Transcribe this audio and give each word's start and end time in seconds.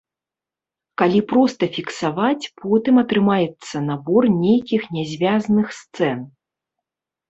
Калі 1.01 1.21
проста 1.31 1.63
фіксаваць, 1.75 2.49
потым 2.63 2.95
атрымаецца 3.03 3.75
набор 3.93 4.23
нейкіх 4.43 4.93
нязвязных 5.01 5.67
сцэн. 5.87 6.17